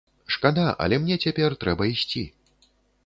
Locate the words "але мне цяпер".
0.85-1.57